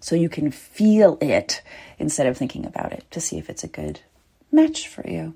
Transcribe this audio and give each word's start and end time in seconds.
so 0.00 0.14
you 0.14 0.28
can 0.28 0.50
feel 0.50 1.18
it 1.20 1.62
instead 1.98 2.26
of 2.26 2.36
thinking 2.36 2.64
about 2.64 2.92
it 2.92 3.04
to 3.10 3.20
see 3.20 3.38
if 3.38 3.50
it's 3.50 3.64
a 3.64 3.68
good 3.68 4.00
match 4.50 4.88
for 4.88 5.08
you. 5.08 5.34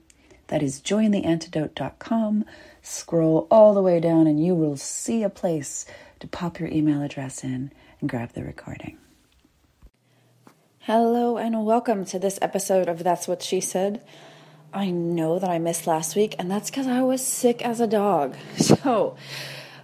That 0.49 0.63
is 0.63 0.81
jointheantidote.com. 0.81 2.45
Scroll 2.83 3.47
all 3.51 3.75
the 3.75 3.83
way 3.83 4.01
down 4.01 4.27
and 4.27 4.45
you 4.45 4.55
will 4.55 4.77
see 4.77 5.23
a 5.23 5.31
place 5.31 5.87
to 6.21 6.27
pop 6.27 6.61
your 6.61 6.69
email 6.69 7.03
address 7.03 7.43
in 7.43 7.73
and 8.01 8.11
grab 8.11 8.33
the 8.33 8.45
recording. 8.45 8.99
Hello 10.81 11.37
and 11.39 11.65
welcome 11.65 12.05
to 12.07 12.19
this 12.19 12.39
episode 12.43 12.89
of 12.89 13.05
That's 13.05 13.29
What 13.29 13.43
She 13.43 13.61
Said. 13.61 14.05
I 14.75 14.91
know 14.91 15.39
that 15.39 15.51
I 15.51 15.59
missed 15.59 15.87
last 15.87 16.17
week, 16.17 16.35
and 16.39 16.51
that's 16.51 16.71
because 16.71 16.87
I 16.87 17.03
was 17.03 17.25
sick 17.25 17.63
as 17.63 17.81
a 17.81 17.87
dog. 17.87 18.37
So, 18.57 19.17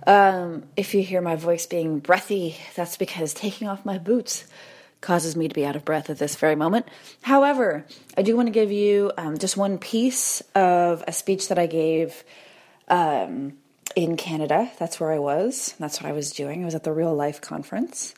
um, 0.07 0.65
if 0.77 0.95
you 0.95 1.03
hear 1.03 1.21
my 1.21 1.37
voice 1.37 1.67
being 1.67 1.99
breathy, 1.99 2.57
that's 2.75 2.97
because 2.97 3.35
taking 3.35 3.69
off 3.69 3.85
my 3.85 3.99
boots 3.99 4.45
causes 5.01 5.37
me 5.37 5.49
to 5.49 5.55
be 5.55 5.65
out 5.65 5.77
of 5.77 5.85
breath 5.85 6.11
at 6.11 6.19
this 6.19 6.37
very 6.37 6.57
moment. 6.57 6.87
However, 7.23 7.85
I 8.17 8.23
do 8.23 8.37
want 8.37 8.47
to 8.47 8.53
give 8.53 8.73
you 8.73 9.13
um, 9.17 9.39
just 9.39 9.57
one 9.57 9.79
piece 9.79 10.41
of 10.55 11.05
a 11.07 11.13
speech 11.13 11.49
that 11.49 11.59
I 11.59 11.67
gave 11.67 12.25
um, 12.89 13.55
in 13.95 14.17
Canada. 14.17 14.71
That's 14.79 14.99
where 14.99 15.13
I 15.13 15.19
was. 15.19 15.75
That's 15.79 16.01
what 16.01 16.09
I 16.09 16.13
was 16.13 16.33
doing. 16.33 16.63
I 16.63 16.65
was 16.65 16.75
at 16.75 16.85
the 16.85 16.93
Real 16.93 17.15
Life 17.15 17.41
Conference, 17.41 18.15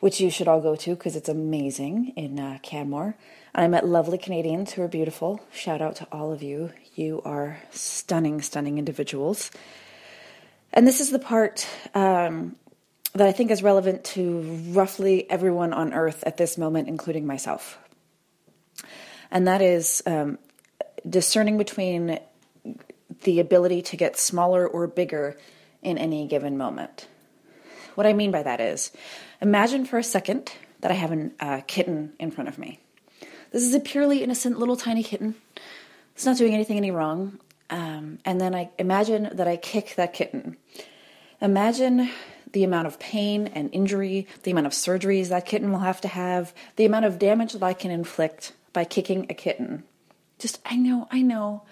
which 0.00 0.20
you 0.20 0.30
should 0.30 0.48
all 0.48 0.60
go 0.60 0.76
to 0.76 0.94
because 0.94 1.16
it's 1.16 1.28
amazing 1.28 2.12
in 2.16 2.38
uh, 2.38 2.58
Canmore. 2.62 3.16
And 3.54 3.64
I 3.64 3.68
met 3.68 3.86
lovely 3.86 4.18
Canadians 4.18 4.72
who 4.72 4.82
are 4.82 4.88
beautiful. 4.88 5.40
Shout 5.52 5.82
out 5.82 5.96
to 5.96 6.08
all 6.12 6.32
of 6.32 6.42
you. 6.42 6.72
You 6.94 7.22
are 7.24 7.60
stunning, 7.70 8.40
stunning 8.42 8.78
individuals. 8.78 9.50
And 10.72 10.86
this 10.86 11.00
is 11.00 11.10
the 11.10 11.18
part 11.18 11.66
um, 11.94 12.56
that 13.14 13.26
I 13.26 13.32
think 13.32 13.50
is 13.50 13.62
relevant 13.62 14.04
to 14.04 14.40
roughly 14.70 15.30
everyone 15.30 15.72
on 15.72 15.92
earth 15.92 16.24
at 16.26 16.36
this 16.36 16.56
moment, 16.56 16.88
including 16.88 17.26
myself. 17.26 17.78
And 19.30 19.46
that 19.46 19.60
is 19.60 20.02
um, 20.06 20.38
discerning 21.08 21.58
between 21.58 22.18
the 23.22 23.40
ability 23.40 23.82
to 23.82 23.96
get 23.96 24.18
smaller 24.18 24.66
or 24.66 24.86
bigger 24.86 25.36
in 25.82 25.98
any 25.98 26.26
given 26.26 26.56
moment. 26.56 27.06
What 27.94 28.06
I 28.06 28.12
mean 28.12 28.30
by 28.30 28.42
that 28.42 28.60
is 28.60 28.90
imagine 29.40 29.84
for 29.84 29.98
a 29.98 30.04
second 30.04 30.52
that 30.80 30.90
I 30.90 30.94
have 30.94 31.12
a 31.12 31.30
uh, 31.40 31.60
kitten 31.66 32.12
in 32.18 32.30
front 32.30 32.48
of 32.48 32.58
me. 32.58 32.80
This 33.52 33.62
is 33.62 33.74
a 33.74 33.80
purely 33.80 34.22
innocent 34.22 34.58
little 34.58 34.76
tiny 34.76 35.02
kitten. 35.02 35.34
It's 36.14 36.24
not 36.24 36.38
doing 36.38 36.54
anything 36.54 36.78
any 36.78 36.90
wrong. 36.90 37.38
Um, 37.68 38.18
and 38.24 38.40
then 38.40 38.54
I 38.54 38.70
imagine 38.78 39.30
that 39.32 39.46
I 39.48 39.56
kick 39.56 39.94
that 39.96 40.12
kitten. 40.12 40.56
Imagine 41.40 42.10
the 42.52 42.64
amount 42.64 42.86
of 42.86 42.98
pain 42.98 43.48
and 43.48 43.70
injury, 43.72 44.26
the 44.42 44.50
amount 44.50 44.66
of 44.66 44.72
surgeries 44.72 45.28
that 45.28 45.46
kitten 45.46 45.72
will 45.72 45.80
have 45.80 46.00
to 46.02 46.08
have, 46.08 46.54
the 46.76 46.84
amount 46.84 47.04
of 47.04 47.18
damage 47.18 47.52
that 47.52 47.62
I 47.62 47.72
can 47.72 47.90
inflict 47.90 48.52
by 48.72 48.84
kicking 48.84 49.26
a 49.28 49.34
kitten. 49.34 49.84
Just, 50.38 50.60
I 50.64 50.76
know, 50.76 51.08
I 51.10 51.22
know. 51.22 51.62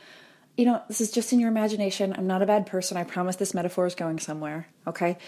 You 0.56 0.66
know, 0.66 0.82
this 0.88 1.00
is 1.00 1.10
just 1.10 1.32
in 1.32 1.40
your 1.40 1.48
imagination. 1.48 2.14
I'm 2.16 2.26
not 2.26 2.42
a 2.42 2.46
bad 2.46 2.66
person. 2.66 2.96
I 2.96 3.04
promise 3.04 3.36
this 3.36 3.54
metaphor 3.54 3.86
is 3.86 3.94
going 3.94 4.18
somewhere, 4.18 4.68
okay? 4.86 5.18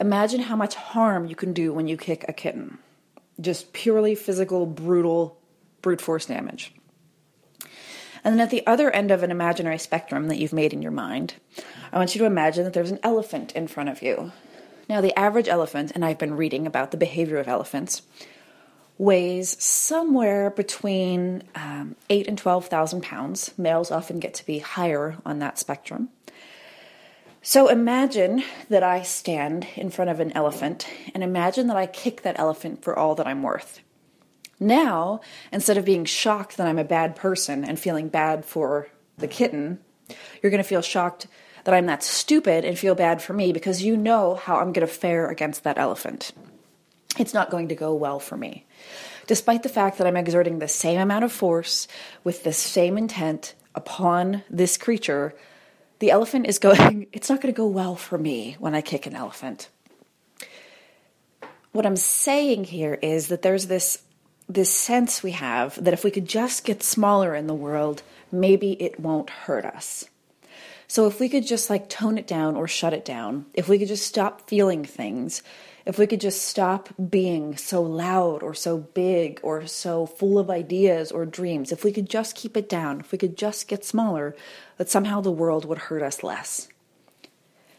Imagine 0.00 0.40
how 0.40 0.56
much 0.56 0.74
harm 0.74 1.26
you 1.26 1.36
can 1.36 1.52
do 1.52 1.72
when 1.72 1.86
you 1.86 1.96
kick 1.96 2.24
a 2.28 2.32
kitten. 2.32 2.78
Just 3.40 3.72
purely 3.72 4.14
physical, 4.14 4.66
brutal, 4.66 5.38
brute 5.82 6.00
force 6.00 6.26
damage. 6.26 6.74
And 8.22 8.34
then 8.34 8.40
at 8.40 8.50
the 8.50 8.66
other 8.66 8.90
end 8.90 9.10
of 9.10 9.22
an 9.22 9.30
imaginary 9.30 9.78
spectrum 9.78 10.28
that 10.28 10.38
you've 10.38 10.52
made 10.52 10.72
in 10.72 10.82
your 10.82 10.90
mind, 10.90 11.34
I 11.92 11.98
want 11.98 12.14
you 12.14 12.20
to 12.20 12.24
imagine 12.24 12.64
that 12.64 12.72
there's 12.72 12.90
an 12.90 13.00
elephant 13.02 13.52
in 13.52 13.68
front 13.68 13.90
of 13.90 14.02
you. 14.02 14.32
Now, 14.88 15.00
the 15.00 15.18
average 15.18 15.48
elephant, 15.48 15.92
and 15.94 16.04
I've 16.04 16.18
been 16.18 16.36
reading 16.36 16.66
about 16.66 16.90
the 16.90 16.96
behavior 16.96 17.38
of 17.38 17.48
elephants, 17.48 18.02
weighs 18.98 19.62
somewhere 19.62 20.50
between 20.50 21.42
um, 21.54 21.96
8 22.10 22.28
and 22.28 22.38
12,000 22.38 23.02
pounds. 23.02 23.52
Males 23.58 23.90
often 23.90 24.20
get 24.20 24.34
to 24.34 24.46
be 24.46 24.58
higher 24.58 25.16
on 25.24 25.38
that 25.40 25.58
spectrum. 25.58 26.10
So 27.42 27.68
imagine 27.68 28.42
that 28.70 28.82
I 28.82 29.02
stand 29.02 29.66
in 29.76 29.90
front 29.90 30.10
of 30.10 30.20
an 30.20 30.32
elephant 30.32 30.86
and 31.14 31.22
imagine 31.22 31.66
that 31.66 31.76
I 31.76 31.86
kick 31.86 32.22
that 32.22 32.38
elephant 32.38 32.82
for 32.82 32.98
all 32.98 33.14
that 33.16 33.26
I'm 33.26 33.42
worth. 33.42 33.80
Now, 34.58 35.20
instead 35.52 35.76
of 35.76 35.84
being 35.84 36.06
shocked 36.06 36.56
that 36.56 36.66
I'm 36.66 36.78
a 36.78 36.84
bad 36.84 37.16
person 37.16 37.64
and 37.64 37.78
feeling 37.78 38.08
bad 38.08 38.46
for 38.46 38.88
the 39.18 39.28
kitten, 39.28 39.80
you're 40.42 40.50
going 40.50 40.62
to 40.62 40.68
feel 40.68 40.80
shocked 40.80 41.26
that 41.64 41.74
I'm 41.74 41.86
that 41.86 42.02
stupid 42.02 42.64
and 42.64 42.78
feel 42.78 42.94
bad 42.94 43.22
for 43.22 43.32
me 43.32 43.52
because 43.52 43.82
you 43.82 43.96
know 43.96 44.34
how 44.34 44.56
I'm 44.56 44.72
going 44.72 44.86
to 44.86 44.92
fare 44.92 45.28
against 45.28 45.64
that 45.64 45.78
elephant. 45.78 46.32
It's 47.18 47.34
not 47.34 47.50
going 47.50 47.68
to 47.68 47.74
go 47.74 47.94
well 47.94 48.20
for 48.20 48.36
me. 48.36 48.66
Despite 49.26 49.62
the 49.62 49.68
fact 49.68 49.98
that 49.98 50.06
I'm 50.06 50.16
exerting 50.16 50.58
the 50.58 50.68
same 50.68 51.00
amount 51.00 51.24
of 51.24 51.32
force 51.32 51.88
with 52.22 52.44
the 52.44 52.52
same 52.52 52.98
intent 52.98 53.54
upon 53.74 54.42
this 54.50 54.76
creature, 54.76 55.34
the 55.98 56.10
elephant 56.10 56.46
is 56.46 56.58
going, 56.60 57.06
it's 57.12 57.30
not 57.30 57.40
going 57.40 57.52
to 57.52 57.56
go 57.56 57.66
well 57.66 57.96
for 57.96 58.18
me 58.18 58.56
when 58.58 58.74
I 58.74 58.80
kick 58.80 59.06
an 59.06 59.16
elephant. 59.16 59.68
What 61.72 61.86
I'm 61.86 61.96
saying 61.96 62.64
here 62.64 62.98
is 63.02 63.28
that 63.28 63.42
there's 63.42 63.66
this 63.66 64.02
this 64.46 64.72
sense 64.72 65.22
we 65.22 65.30
have 65.30 65.82
that 65.82 65.94
if 65.94 66.04
we 66.04 66.10
could 66.10 66.28
just 66.28 66.66
get 66.66 66.82
smaller 66.82 67.34
in 67.34 67.46
the 67.46 67.54
world, 67.54 68.02
maybe 68.30 68.72
it 68.72 69.00
won't 69.00 69.30
hurt 69.30 69.64
us. 69.64 70.04
So 70.86 71.06
if 71.06 71.20
we 71.20 71.28
could 71.28 71.46
just 71.46 71.70
like 71.70 71.88
tone 71.88 72.18
it 72.18 72.26
down 72.26 72.56
or 72.56 72.68
shut 72.68 72.92
it 72.92 73.04
down, 73.04 73.46
if 73.54 73.68
we 73.68 73.78
could 73.78 73.88
just 73.88 74.06
stop 74.06 74.48
feeling 74.48 74.84
things, 74.84 75.42
if 75.86 75.98
we 75.98 76.06
could 76.06 76.20
just 76.20 76.42
stop 76.42 76.88
being 77.10 77.56
so 77.56 77.82
loud 77.82 78.42
or 78.42 78.54
so 78.54 78.78
big 78.78 79.40
or 79.42 79.66
so 79.66 80.06
full 80.06 80.38
of 80.38 80.50
ideas 80.50 81.12
or 81.12 81.26
dreams, 81.26 81.72
if 81.72 81.84
we 81.84 81.92
could 81.92 82.08
just 82.08 82.36
keep 82.36 82.56
it 82.56 82.68
down, 82.68 83.00
if 83.00 83.12
we 83.12 83.18
could 83.18 83.36
just 83.36 83.68
get 83.68 83.84
smaller, 83.84 84.34
that 84.78 84.88
somehow 84.88 85.20
the 85.20 85.30
world 85.30 85.64
would 85.64 85.78
hurt 85.78 86.02
us 86.02 86.22
less. 86.22 86.68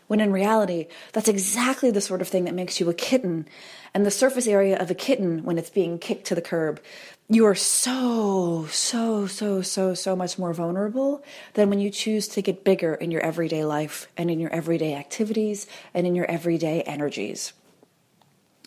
When 0.07 0.19
in 0.19 0.31
reality, 0.31 0.87
that's 1.13 1.27
exactly 1.27 1.89
the 1.89 2.01
sort 2.01 2.21
of 2.21 2.27
thing 2.27 2.45
that 2.45 2.53
makes 2.53 2.79
you 2.79 2.89
a 2.89 2.93
kitten. 2.93 3.47
And 3.93 4.05
the 4.05 4.11
surface 4.11 4.45
area 4.45 4.77
of 4.77 4.91
a 4.91 4.95
kitten, 4.95 5.43
when 5.43 5.57
it's 5.57 5.71
being 5.71 5.97
kicked 5.97 6.27
to 6.27 6.35
the 6.35 6.43
curb, 6.43 6.79
you 7.27 7.45
are 7.45 7.55
so, 7.55 8.67
so, 8.69 9.25
so, 9.25 9.61
so, 9.61 9.93
so 9.93 10.15
much 10.15 10.37
more 10.37 10.53
vulnerable 10.53 11.23
than 11.53 11.69
when 11.69 11.79
you 11.79 11.89
choose 11.89 12.27
to 12.29 12.41
get 12.41 12.63
bigger 12.63 12.93
in 12.93 13.09
your 13.09 13.21
everyday 13.21 13.65
life 13.65 14.07
and 14.15 14.29
in 14.29 14.39
your 14.39 14.53
everyday 14.53 14.93
activities 14.93 15.65
and 15.93 16.05
in 16.05 16.13
your 16.13 16.29
everyday 16.29 16.81
energies. 16.83 17.53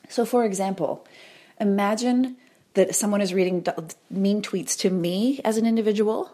So, 0.08 0.24
for 0.24 0.44
example, 0.44 1.06
imagine 1.60 2.36
that 2.74 2.94
someone 2.94 3.20
is 3.20 3.32
reading 3.32 3.64
mean 4.10 4.42
tweets 4.42 4.76
to 4.78 4.90
me 4.90 5.40
as 5.44 5.56
an 5.56 5.66
individual 5.66 6.32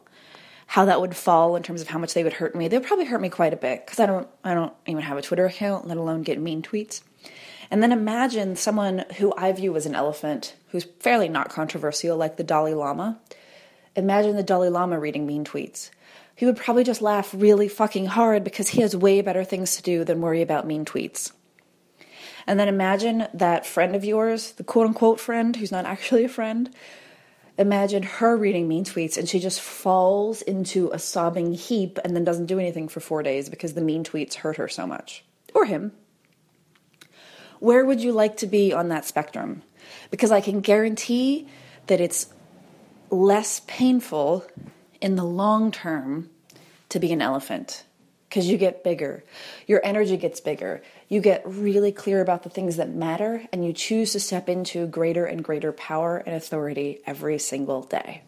how 0.67 0.87
that 0.87 1.01
would 1.01 1.15
fall 1.15 1.57
in 1.57 1.63
terms 1.63 1.83
of 1.83 1.89
how 1.89 1.99
much 1.99 2.15
they 2.15 2.25
would 2.25 2.33
hurt 2.33 2.55
me. 2.55 2.69
They'll 2.69 2.81
probably 2.81 3.05
hurt 3.05 3.21
me 3.21 3.29
quite 3.29 3.53
a 3.53 3.57
bit 3.57 3.85
because 3.85 4.01
I 4.01 4.07
don't 4.07 4.27
I 4.43 4.55
don't 4.55 4.73
even 4.87 5.03
have 5.03 5.19
a 5.19 5.23
Twitter 5.23 5.45
account, 5.45 5.87
let 5.87 5.99
alone 5.99 6.23
get 6.23 6.41
mean 6.41 6.63
tweets. 6.63 7.03
And 7.71 7.83
then 7.83 7.93
imagine 7.93 8.57
someone 8.57 9.05
who 9.19 9.33
I 9.37 9.53
view 9.53 9.77
as 9.77 9.87
an 9.87 9.95
elephant, 9.95 10.55
who's 10.69 10.85
fairly 11.01 11.29
not 11.29 11.49
controversial, 11.51 12.17
like 12.17 12.37
the 12.37 12.45
Dalai 12.45 12.75
Lama. 12.75 13.19
Imagine 13.97 14.37
the 14.37 14.43
Dalai 14.43 14.69
Lama 14.69 14.99
reading 14.99 15.27
mean 15.27 15.45
tweets. 15.45 15.91
He 16.37 16.47
would 16.47 16.57
probably 16.57 16.85
just 16.85 17.03
laugh 17.03 17.33
really 17.37 17.69
fucking 17.69 18.07
hard 18.07 18.43
because 18.45 18.69
he 18.69 18.81
has 18.81 18.97
way 18.97 19.21
better 19.21 19.45
things 19.45 19.77
to 19.77 19.83
do 19.83 20.05
than 20.05 20.21
worry 20.21 20.43
about 20.43 20.67
mean 20.67 20.85
tweets. 20.85 21.33
And 22.47 22.59
then 22.59 22.69
imagine 22.69 23.29
that 23.35 23.67
friend 23.67 23.95
of 23.95 24.05
yours, 24.05 24.53
the 24.53 24.65
quote 24.65 24.87
unquote 24.87 25.21
friend 25.21 25.55
who's 25.57 25.73
not 25.73 25.87
actually 25.87 26.25
a 26.25 26.29
friend, 26.29 26.75
Imagine 27.57 28.03
her 28.03 28.37
reading 28.37 28.67
mean 28.67 28.85
tweets 28.85 29.17
and 29.17 29.29
she 29.29 29.39
just 29.39 29.61
falls 29.61 30.43
into 30.43 30.91
a 30.93 30.99
sobbing 30.99 31.55
heap 31.55 32.01
and 32.05 32.15
then 32.15 32.25
doesn't 32.25 32.47
do 32.47 32.59
anything 32.59 32.89
for 32.89 32.99
four 32.99 33.23
days 33.23 33.49
because 33.49 33.75
the 33.75 33.81
mean 33.81 34.03
tweets 34.03 34.35
hurt 34.35 34.57
her 34.57 34.67
so 34.67 34.87
much. 34.87 35.25
Or 35.55 35.65
him. 35.65 35.93
Where 37.65 37.83
would 37.83 38.03
you 38.03 38.13
like 38.13 38.37
to 38.39 38.47
be 38.47 38.75
on 38.75 38.89
that 38.89 39.07
spectrum? 39.07 39.63
Because 40.11 40.31
I 40.31 40.43
can 40.43 40.61
guarantee 40.61 41.49
that 41.87 41.99
it's 41.99 42.27
less 43.09 43.63
painful 43.67 44.45
in 45.01 45.17
the 45.17 45.25
long 45.25 45.73
term 45.73 46.29
to 46.91 47.01
be 47.01 47.11
an 47.11 47.23
elephant 47.23 47.85
because 48.29 48.47
you 48.47 48.59
get 48.59 48.85
bigger. 48.85 49.25
Your 49.67 49.81
energy 49.83 50.19
gets 50.19 50.41
bigger. 50.41 50.83
You 51.09 51.23
get 51.23 51.43
really 51.47 51.91
clear 51.91 52.21
about 52.21 52.43
the 52.43 52.51
things 52.51 52.77
that 52.77 52.91
matter, 52.91 53.47
and 53.51 53.65
you 53.65 53.73
choose 53.73 54.13
to 54.13 54.21
step 54.21 54.51
into 54.51 54.87
greater 54.87 55.25
and 55.25 55.43
greater 55.43 55.73
power 55.73 56.19
and 56.19 56.37
authority 56.37 57.01
every 57.07 57.39
single 57.39 57.81
day. 57.81 58.25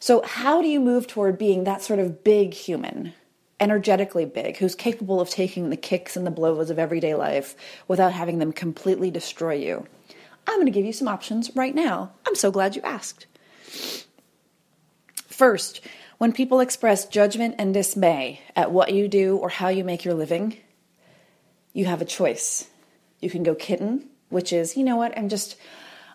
So, 0.00 0.22
how 0.22 0.62
do 0.62 0.68
you 0.68 0.80
move 0.80 1.06
toward 1.06 1.36
being 1.36 1.64
that 1.64 1.82
sort 1.82 1.98
of 1.98 2.24
big 2.24 2.54
human, 2.54 3.12
energetically 3.58 4.24
big, 4.24 4.56
who's 4.58 4.74
capable 4.74 5.20
of 5.20 5.30
taking 5.30 5.70
the 5.70 5.76
kicks 5.76 6.16
and 6.16 6.26
the 6.26 6.30
blows 6.30 6.70
of 6.70 6.78
everyday 6.78 7.14
life 7.14 7.56
without 7.88 8.12
having 8.12 8.38
them 8.38 8.52
completely 8.52 9.10
destroy 9.10 9.54
you? 9.54 9.86
I'm 10.46 10.56
going 10.56 10.66
to 10.66 10.72
give 10.72 10.84
you 10.84 10.92
some 10.92 11.08
options 11.08 11.54
right 11.56 11.74
now. 11.74 12.12
I'm 12.26 12.34
so 12.34 12.50
glad 12.50 12.76
you 12.76 12.82
asked. 12.82 13.26
First, 15.26 15.80
when 16.18 16.32
people 16.32 16.60
express 16.60 17.04
judgment 17.04 17.56
and 17.58 17.74
dismay 17.74 18.40
at 18.54 18.70
what 18.70 18.94
you 18.94 19.08
do 19.08 19.36
or 19.36 19.48
how 19.48 19.68
you 19.68 19.84
make 19.84 20.04
your 20.04 20.14
living, 20.14 20.56
you 21.72 21.84
have 21.84 22.00
a 22.00 22.06
choice. 22.06 22.68
You 23.20 23.28
can 23.28 23.42
go 23.42 23.54
kitten, 23.54 24.08
which 24.28 24.52
is, 24.52 24.76
you 24.76 24.84
know 24.84 24.96
what, 24.96 25.16
I'm 25.16 25.28
just 25.28 25.56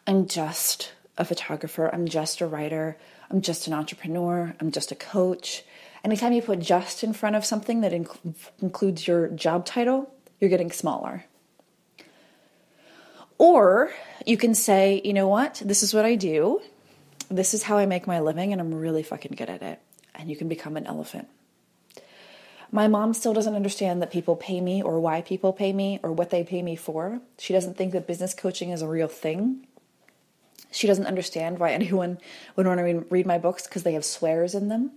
I'm 0.07 0.25
just 0.25 0.91
a 1.17 1.25
photographer, 1.25 1.87
I'm 1.93 2.07
just 2.07 2.41
a 2.41 2.47
writer, 2.47 2.97
I'm 3.29 3.41
just 3.41 3.67
an 3.67 3.73
entrepreneur, 3.73 4.55
I'm 4.59 4.71
just 4.71 4.91
a 4.91 4.95
coach. 4.95 5.63
Anytime 6.03 6.33
you 6.33 6.41
put 6.41 6.59
just 6.59 7.03
in 7.03 7.13
front 7.13 7.35
of 7.35 7.45
something 7.45 7.81
that 7.81 7.91
inc- 7.91 8.35
includes 8.61 9.07
your 9.07 9.27
job 9.29 9.65
title, 9.65 10.11
you're 10.39 10.49
getting 10.49 10.71
smaller. 10.71 11.25
Or 13.37 13.91
you 14.25 14.37
can 14.37 14.55
say, 14.55 15.01
you 15.03 15.13
know 15.13 15.27
what, 15.27 15.61
this 15.63 15.83
is 15.83 15.93
what 15.93 16.05
I 16.05 16.15
do, 16.15 16.61
this 17.29 17.53
is 17.53 17.63
how 17.63 17.77
I 17.77 17.85
make 17.85 18.07
my 18.07 18.19
living, 18.19 18.51
and 18.51 18.61
I'm 18.61 18.73
really 18.73 19.03
fucking 19.03 19.33
good 19.35 19.49
at 19.49 19.61
it 19.61 19.79
and 20.15 20.29
you 20.29 20.35
can 20.35 20.47
become 20.47 20.77
an 20.77 20.85
elephant. 20.85 21.27
My 22.71 22.87
mom 22.87 23.13
still 23.13 23.33
doesn't 23.33 23.55
understand 23.55 24.01
that 24.01 24.11
people 24.11 24.35
pay 24.35 24.61
me 24.61 24.81
or 24.81 24.99
why 24.99 25.21
people 25.21 25.51
pay 25.51 25.73
me 25.73 25.99
or 26.03 26.11
what 26.13 26.29
they 26.29 26.43
pay 26.43 26.61
me 26.61 26.75
for. 26.77 27.19
She 27.37 27.51
doesn't 27.51 27.75
think 27.75 27.91
that 27.91 28.07
business 28.07 28.33
coaching 28.33 28.69
is 28.69 28.81
a 28.81 28.87
real 28.87 29.09
thing. 29.09 29.67
She 30.71 30.87
doesn't 30.87 31.05
understand 31.05 31.59
why 31.59 31.71
anyone 31.73 32.17
would 32.55 32.67
want 32.67 32.79
to 32.79 33.05
read 33.09 33.25
my 33.25 33.37
books 33.37 33.67
because 33.67 33.83
they 33.83 33.93
have 33.93 34.05
swears 34.05 34.55
in 34.55 34.69
them. 34.69 34.91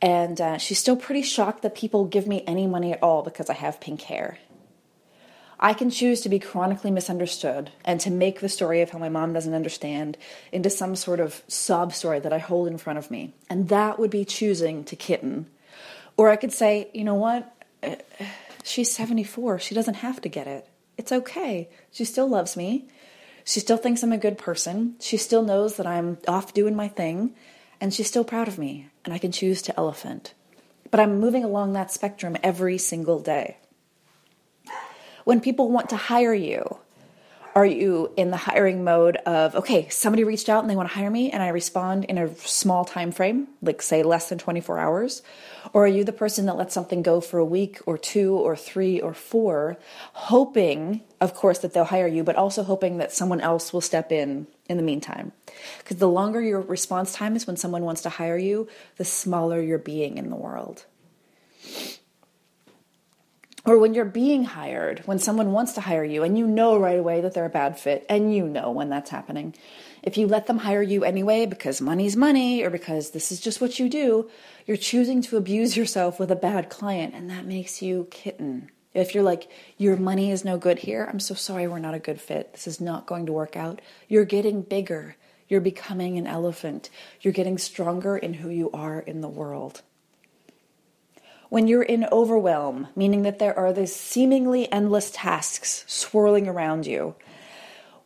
And 0.00 0.40
uh, 0.40 0.58
she's 0.58 0.78
still 0.78 0.96
pretty 0.96 1.22
shocked 1.22 1.62
that 1.62 1.74
people 1.74 2.04
give 2.04 2.26
me 2.26 2.44
any 2.46 2.66
money 2.66 2.92
at 2.92 3.02
all 3.02 3.22
because 3.22 3.48
I 3.48 3.54
have 3.54 3.80
pink 3.80 4.02
hair. 4.02 4.38
I 5.58 5.72
can 5.72 5.88
choose 5.88 6.20
to 6.20 6.28
be 6.28 6.38
chronically 6.38 6.90
misunderstood 6.90 7.70
and 7.84 7.98
to 8.00 8.10
make 8.10 8.40
the 8.40 8.48
story 8.48 8.82
of 8.82 8.90
how 8.90 8.98
my 8.98 9.08
mom 9.08 9.32
doesn't 9.32 9.54
understand 9.54 10.18
into 10.52 10.68
some 10.68 10.94
sort 10.96 11.18
of 11.18 11.42
sob 11.48 11.94
story 11.94 12.20
that 12.20 12.32
I 12.32 12.38
hold 12.38 12.68
in 12.68 12.76
front 12.76 12.98
of 12.98 13.10
me. 13.10 13.32
And 13.48 13.70
that 13.70 13.98
would 13.98 14.10
be 14.10 14.26
choosing 14.26 14.84
to 14.84 14.96
kitten. 14.96 15.46
Or 16.18 16.28
I 16.28 16.36
could 16.36 16.52
say, 16.52 16.90
you 16.92 17.04
know 17.04 17.14
what? 17.14 17.54
Uh, 17.82 17.96
she's 18.64 18.92
74. 18.92 19.58
She 19.60 19.74
doesn't 19.74 19.94
have 19.94 20.20
to 20.20 20.28
get 20.28 20.46
it. 20.46 20.68
It's 20.98 21.12
okay. 21.12 21.70
She 21.90 22.04
still 22.04 22.28
loves 22.28 22.56
me. 22.56 22.88
She 23.44 23.60
still 23.60 23.76
thinks 23.76 24.02
I'm 24.02 24.12
a 24.12 24.18
good 24.18 24.38
person. 24.38 24.96
She 25.00 25.16
still 25.16 25.42
knows 25.42 25.76
that 25.76 25.86
I'm 25.86 26.18
off 26.28 26.52
doing 26.52 26.74
my 26.74 26.88
thing. 26.88 27.34
And 27.80 27.92
she's 27.92 28.08
still 28.08 28.24
proud 28.24 28.48
of 28.48 28.58
me. 28.58 28.88
And 29.04 29.12
I 29.12 29.18
can 29.18 29.32
choose 29.32 29.62
to 29.62 29.78
elephant. 29.78 30.34
But 30.90 31.00
I'm 31.00 31.20
moving 31.20 31.44
along 31.44 31.72
that 31.72 31.90
spectrum 31.90 32.36
every 32.42 32.78
single 32.78 33.20
day. 33.20 33.58
When 35.24 35.40
people 35.40 35.70
want 35.70 35.90
to 35.90 35.96
hire 35.96 36.34
you, 36.34 36.78
are 37.56 37.66
you 37.66 38.12
in 38.18 38.30
the 38.30 38.36
hiring 38.36 38.84
mode 38.84 39.16
of 39.16 39.56
okay 39.56 39.88
somebody 39.88 40.22
reached 40.22 40.50
out 40.50 40.62
and 40.62 40.70
they 40.70 40.76
want 40.76 40.88
to 40.88 40.94
hire 40.94 41.10
me 41.10 41.30
and 41.30 41.42
i 41.42 41.48
respond 41.48 42.04
in 42.04 42.18
a 42.18 42.32
small 42.36 42.84
time 42.84 43.10
frame 43.10 43.48
like 43.62 43.80
say 43.80 44.02
less 44.02 44.28
than 44.28 44.38
24 44.38 44.78
hours 44.78 45.22
or 45.72 45.84
are 45.84 45.88
you 45.88 46.04
the 46.04 46.12
person 46.12 46.44
that 46.46 46.56
lets 46.56 46.74
something 46.74 47.02
go 47.02 47.20
for 47.20 47.38
a 47.38 47.44
week 47.44 47.80
or 47.86 47.96
two 47.96 48.34
or 48.34 48.54
three 48.54 49.00
or 49.00 49.14
four 49.14 49.78
hoping 50.12 51.00
of 51.20 51.34
course 51.34 51.58
that 51.58 51.72
they'll 51.72 51.84
hire 51.84 52.06
you 52.06 52.22
but 52.22 52.36
also 52.36 52.62
hoping 52.62 52.98
that 52.98 53.12
someone 53.12 53.40
else 53.40 53.72
will 53.72 53.80
step 53.80 54.12
in 54.12 54.46
in 54.68 54.76
the 54.76 54.82
meantime 54.82 55.32
because 55.78 55.96
the 55.96 56.08
longer 56.08 56.40
your 56.40 56.60
response 56.60 57.12
time 57.12 57.36
is 57.36 57.46
when 57.46 57.56
someone 57.56 57.82
wants 57.82 58.02
to 58.02 58.08
hire 58.08 58.38
you 58.38 58.68
the 58.96 59.04
smaller 59.04 59.60
you're 59.60 59.78
being 59.78 60.18
in 60.18 60.30
the 60.30 60.36
world 60.36 60.84
or 63.66 63.78
when 63.78 63.94
you're 63.94 64.04
being 64.04 64.44
hired, 64.44 65.00
when 65.06 65.18
someone 65.18 65.50
wants 65.50 65.72
to 65.72 65.80
hire 65.80 66.04
you 66.04 66.22
and 66.22 66.38
you 66.38 66.46
know 66.46 66.78
right 66.78 66.98
away 66.98 67.20
that 67.20 67.34
they're 67.34 67.44
a 67.44 67.50
bad 67.50 67.78
fit 67.78 68.06
and 68.08 68.34
you 68.34 68.48
know 68.48 68.70
when 68.70 68.88
that's 68.88 69.10
happening. 69.10 69.54
If 70.04 70.16
you 70.16 70.28
let 70.28 70.46
them 70.46 70.58
hire 70.58 70.82
you 70.82 71.02
anyway 71.02 71.46
because 71.46 71.80
money's 71.80 72.16
money 72.16 72.62
or 72.62 72.70
because 72.70 73.10
this 73.10 73.32
is 73.32 73.40
just 73.40 73.60
what 73.60 73.80
you 73.80 73.88
do, 73.88 74.30
you're 74.66 74.76
choosing 74.76 75.20
to 75.22 75.36
abuse 75.36 75.76
yourself 75.76 76.20
with 76.20 76.30
a 76.30 76.36
bad 76.36 76.70
client 76.70 77.12
and 77.12 77.28
that 77.28 77.44
makes 77.44 77.82
you 77.82 78.06
kitten. 78.12 78.70
If 78.96 79.14
you're 79.14 79.24
like, 79.24 79.50
your 79.76 79.96
money 79.96 80.30
is 80.30 80.42
no 80.44 80.56
good 80.56 80.78
here, 80.78 81.06
I'm 81.08 81.20
so 81.20 81.34
sorry 81.34 81.68
we're 81.68 81.78
not 81.78 81.94
a 81.94 81.98
good 81.98 82.18
fit. 82.18 82.54
This 82.54 82.66
is 82.66 82.80
not 82.80 83.06
going 83.06 83.26
to 83.26 83.32
work 83.32 83.54
out. 83.54 83.82
You're 84.08 84.24
getting 84.24 84.62
bigger. 84.62 85.16
You're 85.48 85.60
becoming 85.60 86.16
an 86.16 86.26
elephant. 86.26 86.88
You're 87.20 87.34
getting 87.34 87.58
stronger 87.58 88.16
in 88.16 88.34
who 88.34 88.48
you 88.48 88.70
are 88.72 88.98
in 89.00 89.20
the 89.20 89.28
world. 89.28 89.82
When 91.50 91.68
you're 91.68 91.82
in 91.82 92.06
overwhelm, 92.10 92.88
meaning 92.96 93.22
that 93.22 93.38
there 93.38 93.56
are 93.56 93.72
these 93.72 93.94
seemingly 93.94 94.72
endless 94.72 95.10
tasks 95.10 95.84
swirling 95.86 96.48
around 96.48 96.86
you, 96.86 97.16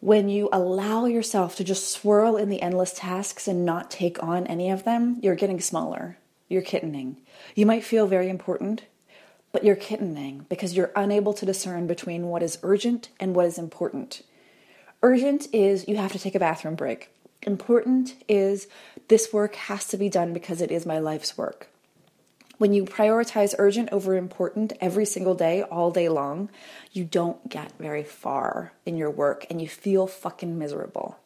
when 0.00 0.28
you 0.28 0.48
allow 0.52 1.04
yourself 1.04 1.54
to 1.56 1.64
just 1.64 1.88
swirl 1.88 2.36
in 2.36 2.48
the 2.48 2.62
endless 2.62 2.92
tasks 2.92 3.46
and 3.46 3.64
not 3.64 3.92
take 3.92 4.20
on 4.22 4.46
any 4.48 4.70
of 4.70 4.82
them, 4.82 5.18
you're 5.22 5.36
getting 5.36 5.60
smaller. 5.60 6.18
You're 6.48 6.62
kittening. 6.62 7.20
You 7.54 7.64
might 7.64 7.84
feel 7.84 8.08
very 8.08 8.28
important, 8.28 8.82
but 9.52 9.64
you're 9.64 9.76
kittening 9.76 10.46
because 10.48 10.76
you're 10.76 10.92
unable 10.94 11.32
to 11.34 11.46
discern 11.46 11.86
between 11.86 12.26
what 12.26 12.42
is 12.42 12.58
urgent 12.62 13.08
and 13.18 13.34
what 13.34 13.46
is 13.46 13.58
important. 13.58 14.22
Urgent 15.02 15.48
is 15.52 15.88
you 15.88 15.96
have 15.96 16.12
to 16.12 16.18
take 16.18 16.34
a 16.34 16.40
bathroom 16.40 16.74
break. 16.74 17.10
Important 17.42 18.14
is 18.28 18.68
this 19.08 19.32
work 19.32 19.54
has 19.54 19.86
to 19.88 19.96
be 19.96 20.08
done 20.08 20.32
because 20.32 20.60
it 20.60 20.70
is 20.70 20.84
my 20.84 20.98
life's 20.98 21.38
work. 21.38 21.68
When 22.58 22.74
you 22.74 22.84
prioritize 22.84 23.54
urgent 23.58 23.88
over 23.90 24.14
important 24.14 24.74
every 24.82 25.06
single 25.06 25.34
day, 25.34 25.62
all 25.62 25.90
day 25.90 26.10
long, 26.10 26.50
you 26.92 27.04
don't 27.04 27.48
get 27.48 27.72
very 27.78 28.04
far 28.04 28.74
in 28.84 28.98
your 28.98 29.10
work 29.10 29.46
and 29.48 29.62
you 29.62 29.66
feel 29.66 30.06
fucking 30.06 30.58
miserable. 30.58 31.18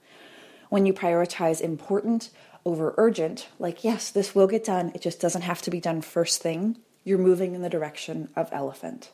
When 0.71 0.87
you 0.87 0.93
prioritize 0.93 1.61
important 1.61 2.31
over 2.65 2.95
urgent, 2.97 3.49
like, 3.59 3.83
yes, 3.83 4.11
this 4.11 4.37
will 4.37 4.47
get 4.47 4.65
done, 4.65 4.93
it 4.95 5.01
just 5.01 5.21
doesn't 5.21 5.43
have 5.43 5.61
to 5.63 5.71
be 5.73 5.81
done 5.81 6.01
first 6.01 6.41
thing, 6.41 6.77
you're 7.05 7.19
moving 7.19 7.55
in 7.55 7.63
the 7.63 7.69
direction 7.69 8.29
of 8.35 8.49
elephant. 8.51 9.11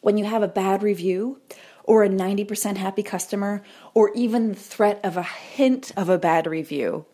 When 0.00 0.16
you 0.16 0.24
have 0.24 0.42
a 0.42 0.48
bad 0.48 0.82
review, 0.82 1.40
or 1.84 2.04
a 2.04 2.08
90% 2.08 2.76
happy 2.76 3.02
customer, 3.02 3.62
or 3.94 4.12
even 4.14 4.50
the 4.50 4.54
threat 4.54 5.00
of 5.02 5.16
a 5.16 5.22
hint 5.22 5.90
of 5.96 6.08
a 6.08 6.18
bad 6.18 6.46
review, 6.46 7.04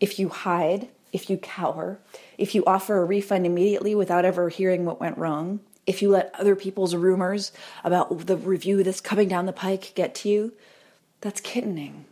if 0.00 0.18
you 0.18 0.28
hide, 0.28 0.88
if 1.12 1.28
you 1.28 1.36
cower, 1.36 1.98
if 2.38 2.54
you 2.54 2.64
offer 2.64 2.98
a 2.98 3.04
refund 3.04 3.46
immediately 3.46 3.94
without 3.94 4.24
ever 4.24 4.48
hearing 4.48 4.84
what 4.84 5.00
went 5.00 5.18
wrong, 5.18 5.60
if 5.86 6.00
you 6.00 6.10
let 6.10 6.34
other 6.38 6.56
people's 6.56 6.94
rumors 6.94 7.52
about 7.84 8.26
the 8.26 8.36
review 8.36 8.82
that's 8.82 9.00
coming 9.00 9.28
down 9.28 9.46
the 9.46 9.52
pike 9.52 9.92
get 9.94 10.14
to 10.16 10.28
you, 10.28 10.52
that's 11.20 11.40
kittening. 11.40 12.06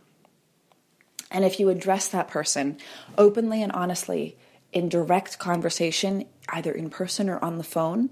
And 1.31 1.43
if 1.43 1.59
you 1.59 1.69
address 1.69 2.07
that 2.09 2.27
person 2.27 2.77
openly 3.17 3.63
and 3.63 3.71
honestly 3.71 4.37
in 4.73 4.89
direct 4.89 5.39
conversation, 5.39 6.25
either 6.49 6.71
in 6.71 6.89
person 6.89 7.29
or 7.29 7.43
on 7.43 7.57
the 7.57 7.63
phone, 7.63 8.09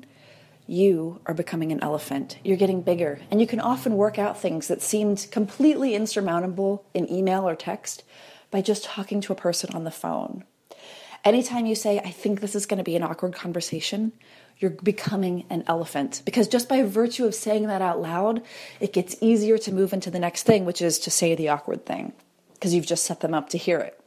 you 0.68 1.20
are 1.26 1.34
becoming 1.34 1.72
an 1.72 1.84
elephant. 1.84 2.38
You're 2.44 2.58
getting 2.58 2.82
bigger. 2.82 3.20
And 3.30 3.42
you 3.42 3.48
can 3.48 3.60
often 3.60 3.96
work 3.96 4.18
out 4.18 4.40
things 4.40 4.68
that 4.68 4.82
seemed 4.82 5.28
completely 5.32 5.96
insurmountable 5.96 6.86
in 6.94 7.12
email 7.12 7.48
or 7.48 7.56
text 7.56 8.04
by 8.52 8.62
just 8.62 8.84
talking 8.84 9.22
to 9.22 9.34
a 9.34 9.36
person 9.36 9.74
on 9.74 9.84
the 9.84 9.92
phone. 9.92 10.46
Anytime 11.24 11.66
you 11.66 11.76
say, 11.76 12.00
I 12.00 12.12
think 12.12 12.42
this 12.42 12.56
is 12.56 12.66
going 12.66 12.80
to 12.80 12.84
be 12.84 12.96
an 12.96 13.04
awkward 13.04 13.34
conversation, 13.34 14.12
you're 14.58 14.72
becoming 14.72 15.46
an 15.50 15.64
elephant. 15.68 16.22
Because 16.26 16.48
just 16.48 16.70
by 16.70 16.84
virtue 16.84 17.26
of 17.26 17.36
saying 17.36 17.68
that 17.68 17.82
out 17.82 18.02
loud, 18.02 18.42
it 18.80 18.94
gets 18.94 19.16
easier 19.22 19.58
to 19.60 19.74
move 19.74 19.94
into 19.94 20.10
the 20.10 20.20
next 20.20 20.44
thing, 20.44 20.66
which 20.66 20.82
is 20.82 21.00
to 21.00 21.12
say 21.12 21.36
the 21.36 21.50
awkward 21.50 21.86
thing, 21.86 22.14
because 22.54 22.74
you've 22.74 22.88
just 22.88 23.06
set 23.06 23.20
them 23.20 23.34
up 23.34 23.50
to 23.50 23.58
hear 23.58 23.80
it. 23.80 24.01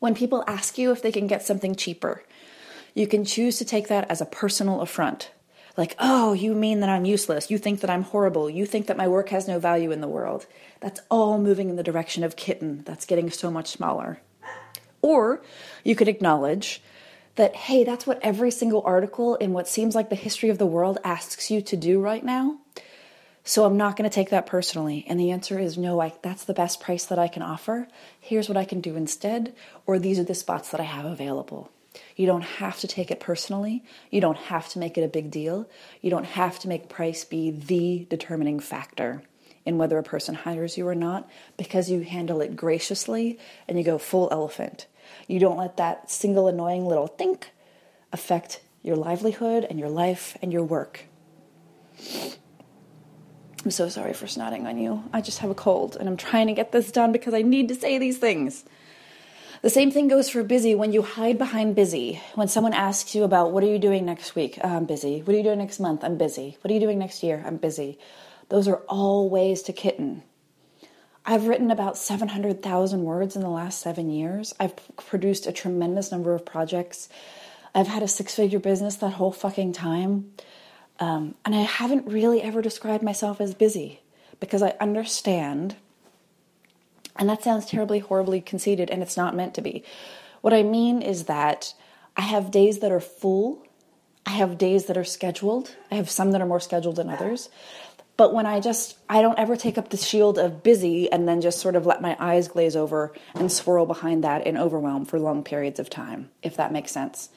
When 0.00 0.14
people 0.14 0.42
ask 0.46 0.78
you 0.78 0.90
if 0.90 1.02
they 1.02 1.12
can 1.12 1.26
get 1.26 1.42
something 1.42 1.74
cheaper, 1.74 2.24
you 2.94 3.06
can 3.06 3.24
choose 3.24 3.58
to 3.58 3.64
take 3.64 3.88
that 3.88 4.10
as 4.10 4.20
a 4.20 4.26
personal 4.26 4.80
affront. 4.80 5.30
Like, 5.76 5.94
oh, 5.98 6.32
you 6.32 6.54
mean 6.54 6.80
that 6.80 6.88
I'm 6.88 7.04
useless. 7.04 7.50
You 7.50 7.58
think 7.58 7.80
that 7.80 7.90
I'm 7.90 8.02
horrible. 8.02 8.50
You 8.50 8.66
think 8.66 8.86
that 8.86 8.96
my 8.96 9.06
work 9.06 9.28
has 9.28 9.46
no 9.46 9.58
value 9.58 9.92
in 9.92 10.00
the 10.00 10.08
world. 10.08 10.46
That's 10.80 11.00
all 11.10 11.38
moving 11.38 11.68
in 11.68 11.76
the 11.76 11.82
direction 11.82 12.24
of 12.24 12.34
kitten 12.34 12.82
that's 12.84 13.06
getting 13.06 13.30
so 13.30 13.50
much 13.50 13.68
smaller. 13.68 14.20
Or 15.02 15.42
you 15.84 15.94
could 15.94 16.08
acknowledge 16.08 16.82
that, 17.36 17.54
hey, 17.54 17.84
that's 17.84 18.06
what 18.06 18.20
every 18.22 18.50
single 18.50 18.82
article 18.84 19.36
in 19.36 19.52
what 19.52 19.68
seems 19.68 19.94
like 19.94 20.08
the 20.08 20.16
history 20.16 20.48
of 20.48 20.58
the 20.58 20.66
world 20.66 20.98
asks 21.04 21.50
you 21.50 21.62
to 21.62 21.76
do 21.76 22.00
right 22.00 22.24
now. 22.24 22.58
So 23.50 23.64
I'm 23.64 23.76
not 23.76 23.96
going 23.96 24.08
to 24.08 24.14
take 24.14 24.30
that 24.30 24.46
personally. 24.46 25.04
And 25.08 25.18
the 25.18 25.32
answer 25.32 25.58
is 25.58 25.76
no, 25.76 26.00
I, 26.00 26.12
that's 26.22 26.44
the 26.44 26.54
best 26.54 26.80
price 26.80 27.06
that 27.06 27.18
I 27.18 27.26
can 27.26 27.42
offer. 27.42 27.88
Here's 28.20 28.48
what 28.48 28.56
I 28.56 28.64
can 28.64 28.80
do 28.80 28.94
instead, 28.94 29.56
or 29.86 29.98
these 29.98 30.20
are 30.20 30.24
the 30.24 30.36
spots 30.36 30.70
that 30.70 30.80
I 30.80 30.84
have 30.84 31.04
available. 31.04 31.68
You 32.14 32.26
don't 32.26 32.44
have 32.44 32.78
to 32.78 32.86
take 32.86 33.10
it 33.10 33.18
personally. 33.18 33.82
You 34.08 34.20
don't 34.20 34.36
have 34.36 34.68
to 34.68 34.78
make 34.78 34.96
it 34.96 35.02
a 35.02 35.08
big 35.08 35.32
deal. 35.32 35.68
You 36.00 36.10
don't 36.10 36.26
have 36.26 36.60
to 36.60 36.68
make 36.68 36.88
price 36.88 37.24
be 37.24 37.50
the 37.50 38.06
determining 38.08 38.60
factor 38.60 39.20
in 39.66 39.78
whether 39.78 39.98
a 39.98 40.04
person 40.04 40.36
hires 40.36 40.78
you 40.78 40.86
or 40.86 40.94
not 40.94 41.28
because 41.56 41.90
you 41.90 42.02
handle 42.02 42.40
it 42.40 42.54
graciously 42.54 43.36
and 43.66 43.76
you 43.76 43.82
go 43.82 43.98
full 43.98 44.28
elephant. 44.30 44.86
You 45.26 45.40
don't 45.40 45.58
let 45.58 45.76
that 45.76 46.08
single 46.08 46.46
annoying 46.46 46.86
little 46.86 47.08
think 47.08 47.50
affect 48.12 48.60
your 48.84 48.94
livelihood 48.94 49.66
and 49.68 49.76
your 49.76 49.90
life 49.90 50.38
and 50.40 50.52
your 50.52 50.62
work. 50.62 51.06
I'm 53.64 53.70
so 53.70 53.88
sorry 53.88 54.14
for 54.14 54.26
snotting 54.26 54.64
on 54.64 54.78
you. 54.78 55.04
I 55.12 55.20
just 55.20 55.40
have 55.40 55.50
a 55.50 55.54
cold 55.54 55.96
and 55.98 56.08
I'm 56.08 56.16
trying 56.16 56.46
to 56.46 56.54
get 56.54 56.72
this 56.72 56.90
done 56.90 57.12
because 57.12 57.34
I 57.34 57.42
need 57.42 57.68
to 57.68 57.74
say 57.74 57.98
these 57.98 58.18
things. 58.18 58.64
The 59.62 59.68
same 59.68 59.90
thing 59.90 60.08
goes 60.08 60.30
for 60.30 60.42
busy 60.42 60.74
when 60.74 60.92
you 60.92 61.02
hide 61.02 61.36
behind 61.36 61.76
busy. 61.76 62.22
When 62.34 62.48
someone 62.48 62.72
asks 62.72 63.14
you 63.14 63.24
about 63.24 63.52
what 63.52 63.62
are 63.62 63.66
you 63.66 63.78
doing 63.78 64.06
next 64.06 64.34
week? 64.34 64.58
Oh, 64.64 64.76
I'm 64.76 64.86
busy. 64.86 65.20
What 65.20 65.34
are 65.34 65.36
you 65.36 65.44
doing 65.44 65.58
next 65.58 65.78
month? 65.78 66.02
I'm 66.02 66.16
busy. 66.16 66.56
What 66.62 66.70
are 66.70 66.74
you 66.74 66.80
doing 66.80 66.98
next 66.98 67.22
year? 67.22 67.42
I'm 67.46 67.58
busy. 67.58 67.98
Those 68.48 68.66
are 68.66 68.76
all 68.88 69.28
ways 69.28 69.60
to 69.64 69.74
kitten. 69.74 70.22
I've 71.26 71.46
written 71.46 71.70
about 71.70 71.98
700,000 71.98 73.04
words 73.04 73.36
in 73.36 73.42
the 73.42 73.50
last 73.50 73.80
seven 73.80 74.10
years. 74.10 74.54
I've 74.58 74.74
produced 74.96 75.46
a 75.46 75.52
tremendous 75.52 76.10
number 76.10 76.34
of 76.34 76.46
projects. 76.46 77.10
I've 77.74 77.86
had 77.86 78.02
a 78.02 78.08
six 78.08 78.34
figure 78.34 78.58
business 78.58 78.96
that 78.96 79.10
whole 79.10 79.30
fucking 79.30 79.74
time. 79.74 80.32
Um, 81.00 81.34
and 81.46 81.54
I 81.54 81.62
haven't 81.62 82.06
really 82.06 82.42
ever 82.42 82.60
described 82.60 83.02
myself 83.02 83.40
as 83.40 83.54
busy 83.54 84.00
because 84.38 84.62
I 84.62 84.74
understand, 84.80 85.76
and 87.16 87.28
that 87.28 87.42
sounds 87.42 87.66
terribly, 87.66 87.98
horribly 87.98 88.42
conceited, 88.42 88.90
and 88.90 89.02
it's 89.02 89.16
not 89.16 89.34
meant 89.34 89.54
to 89.54 89.62
be. 89.62 89.82
What 90.42 90.52
I 90.52 90.62
mean 90.62 91.00
is 91.00 91.24
that 91.24 91.74
I 92.16 92.22
have 92.22 92.50
days 92.50 92.80
that 92.80 92.92
are 92.92 93.00
full, 93.00 93.66
I 94.26 94.30
have 94.30 94.58
days 94.58 94.86
that 94.86 94.98
are 94.98 95.04
scheduled, 95.04 95.74
I 95.90 95.94
have 95.94 96.10
some 96.10 96.32
that 96.32 96.42
are 96.42 96.46
more 96.46 96.60
scheduled 96.60 96.96
than 96.96 97.08
others. 97.08 97.48
But 98.18 98.34
when 98.34 98.44
I 98.44 98.60
just, 98.60 98.98
I 99.08 99.22
don't 99.22 99.38
ever 99.38 99.56
take 99.56 99.78
up 99.78 99.88
the 99.88 99.96
shield 99.96 100.38
of 100.38 100.62
busy 100.62 101.10
and 101.10 101.26
then 101.26 101.40
just 101.40 101.58
sort 101.58 101.74
of 101.74 101.86
let 101.86 102.02
my 102.02 102.14
eyes 102.20 102.48
glaze 102.48 102.76
over 102.76 103.14
and 103.34 103.50
swirl 103.50 103.86
behind 103.86 104.24
that 104.24 104.46
in 104.46 104.58
overwhelm 104.58 105.06
for 105.06 105.18
long 105.18 105.42
periods 105.42 105.80
of 105.80 105.88
time, 105.88 106.28
if 106.42 106.58
that 106.58 106.70
makes 106.70 106.92
sense. 106.92 107.30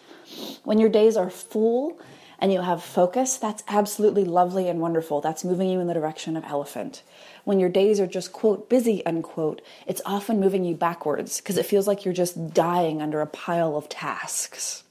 When 0.65 0.79
your 0.79 0.89
days 0.89 1.15
are 1.15 1.29
full 1.29 1.97
and 2.43 2.51
you 2.51 2.59
have 2.59 2.83
focus, 2.83 3.37
that's 3.37 3.63
absolutely 3.69 4.25
lovely 4.25 4.67
and 4.67 4.81
wonderful. 4.81 5.21
That's 5.21 5.45
moving 5.45 5.69
you 5.69 5.79
in 5.79 5.87
the 5.87 5.93
direction 5.93 6.35
of 6.35 6.43
elephant. 6.43 7.01
When 7.45 7.57
your 7.57 7.69
days 7.69 8.01
are 8.01 8.05
just, 8.05 8.33
quote, 8.33 8.69
busy, 8.69 9.03
unquote, 9.05 9.61
it's 9.87 10.01
often 10.05 10.41
moving 10.41 10.65
you 10.65 10.75
backwards 10.75 11.39
because 11.39 11.57
it 11.57 11.65
feels 11.65 11.87
like 11.87 12.03
you're 12.03 12.13
just 12.13 12.53
dying 12.53 13.01
under 13.01 13.21
a 13.21 13.27
pile 13.27 13.77
of 13.77 13.87
tasks. 13.87 14.83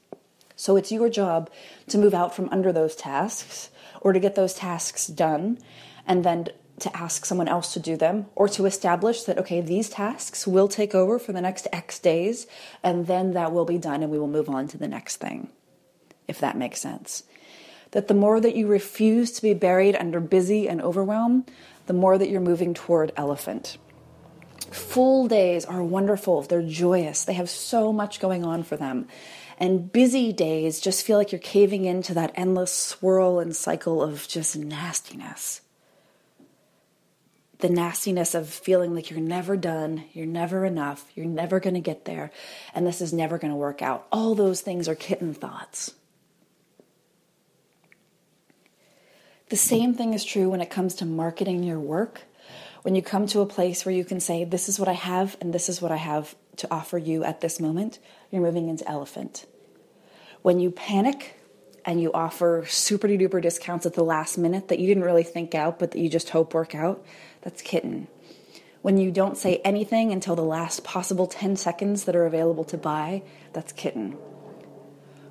So 0.55 0.77
it's 0.77 0.91
your 0.91 1.09
job 1.09 1.51
to 1.89 1.99
move 1.99 2.15
out 2.15 2.35
from 2.35 2.49
under 2.49 2.71
those 2.71 2.95
tasks 2.95 3.69
or 4.01 4.13
to 4.13 4.19
get 4.19 4.33
those 4.33 4.55
tasks 4.55 5.05
done 5.05 5.59
and 6.07 6.25
then 6.25 6.47
to 6.79 6.97
ask 6.97 7.23
someone 7.23 7.47
else 7.47 7.71
to 7.73 7.79
do 7.79 7.95
them 7.95 8.25
or 8.33 8.49
to 8.49 8.65
establish 8.65 9.25
that 9.25 9.37
okay 9.37 9.61
these 9.61 9.91
tasks 9.91 10.47
will 10.47 10.67
take 10.67 10.95
over 10.95 11.19
for 11.19 11.33
the 11.33 11.39
next 11.39 11.67
x 11.71 11.99
days 11.99 12.47
and 12.81 13.05
then 13.05 13.33
that 13.33 13.53
will 13.53 13.63
be 13.63 13.77
done 13.77 14.01
and 14.01 14.11
we 14.11 14.17
will 14.17 14.27
move 14.27 14.49
on 14.49 14.67
to 14.67 14.75
the 14.75 14.87
next 14.87 15.17
thing 15.17 15.49
if 16.27 16.39
that 16.39 16.57
makes 16.57 16.81
sense 16.81 17.23
that 17.93 18.07
the 18.07 18.13
more 18.13 18.41
that 18.41 18.55
you 18.55 18.67
refuse 18.67 19.31
to 19.31 19.41
be 19.41 19.53
buried 19.53 19.95
under 19.95 20.19
busy 20.19 20.67
and 20.67 20.81
overwhelm, 20.81 21.45
the 21.85 21.93
more 21.93 22.17
that 22.17 22.29
you're 22.29 22.41
moving 22.41 22.73
toward 22.73 23.11
elephant. 23.15 23.77
Full 24.71 25.27
days 25.27 25.65
are 25.65 25.83
wonderful, 25.83 26.41
they're 26.41 26.63
joyous, 26.63 27.23
they 27.23 27.33
have 27.33 27.49
so 27.49 27.93
much 27.93 28.19
going 28.19 28.43
on 28.43 28.63
for 28.63 28.75
them. 28.75 29.07
And 29.59 29.91
busy 29.91 30.33
days 30.33 30.81
just 30.81 31.05
feel 31.05 31.17
like 31.17 31.31
you're 31.31 31.39
caving 31.39 31.85
into 31.85 32.15
that 32.15 32.31
endless 32.33 32.73
swirl 32.73 33.39
and 33.39 33.55
cycle 33.55 34.01
of 34.01 34.27
just 34.27 34.57
nastiness. 34.57 35.61
The 37.59 37.69
nastiness 37.69 38.33
of 38.33 38.49
feeling 38.49 38.95
like 38.95 39.11
you're 39.11 39.19
never 39.19 39.55
done, 39.55 40.05
you're 40.13 40.25
never 40.25 40.65
enough, 40.65 41.05
you're 41.15 41.27
never 41.27 41.59
going 41.59 41.75
to 41.75 41.79
get 41.79 42.05
there, 42.05 42.31
and 42.73 42.87
this 42.87 42.99
is 42.99 43.13
never 43.13 43.37
going 43.37 43.51
to 43.51 43.57
work 43.57 43.83
out. 43.83 44.07
All 44.11 44.33
those 44.33 44.61
things 44.61 44.87
are 44.87 44.95
kitten 44.95 45.35
thoughts. 45.35 45.93
The 49.49 49.57
same 49.57 49.93
thing 49.93 50.13
is 50.13 50.23
true 50.23 50.49
when 50.49 50.61
it 50.61 50.69
comes 50.69 50.95
to 50.95 51.05
marketing 51.05 51.63
your 51.63 51.79
work. 51.79 52.21
When 52.81 52.95
you 52.95 53.01
come 53.01 53.27
to 53.27 53.41
a 53.41 53.45
place 53.45 53.85
where 53.85 53.95
you 53.95 54.03
can 54.03 54.19
say, 54.19 54.43
This 54.43 54.67
is 54.67 54.79
what 54.79 54.89
I 54.89 54.93
have, 54.93 55.37
and 55.39 55.53
this 55.53 55.69
is 55.69 55.81
what 55.81 55.91
I 55.91 55.97
have 55.97 56.35
to 56.57 56.67
offer 56.71 56.97
you 56.97 57.23
at 57.23 57.41
this 57.41 57.59
moment, 57.59 57.99
you're 58.31 58.41
moving 58.41 58.69
into 58.69 58.87
elephant. 58.87 59.45
When 60.41 60.59
you 60.59 60.71
panic 60.71 61.39
and 61.85 62.01
you 62.01 62.11
offer 62.13 62.65
super 62.67 63.07
duper 63.07 63.41
discounts 63.41 63.85
at 63.85 63.93
the 63.93 64.03
last 64.03 64.37
minute 64.37 64.67
that 64.67 64.79
you 64.79 64.87
didn't 64.87 65.03
really 65.03 65.23
think 65.23 65.55
out, 65.55 65.79
but 65.79 65.91
that 65.91 65.99
you 65.99 66.09
just 66.09 66.29
hope 66.29 66.53
work 66.53 66.75
out, 66.75 67.03
that's 67.41 67.61
kitten. 67.61 68.07
When 68.81 68.97
you 68.97 69.11
don't 69.11 69.37
say 69.37 69.61
anything 69.63 70.11
until 70.11 70.35
the 70.35 70.43
last 70.43 70.83
possible 70.83 71.27
10 71.27 71.55
seconds 71.55 72.03
that 72.05 72.15
are 72.15 72.25
available 72.25 72.65
to 72.65 72.77
buy, 72.77 73.23
that's 73.53 73.71
kitten 73.71 74.17